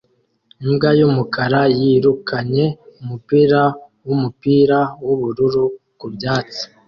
[0.63, 2.65] Imbwa yumukara yirukanye
[3.01, 3.61] umupira
[4.05, 5.65] wumupira wubururu
[5.99, 6.63] ku byatsi